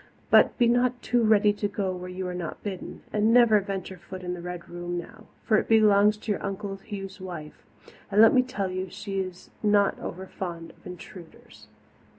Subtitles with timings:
[0.31, 3.99] But be not too ready to go where you are not bidden, and never venture
[3.99, 7.63] foot in the Red Room now, for it belongs to your Uncle Hugh's wife,
[8.09, 11.67] and let me tell you she is not over fond of intruders."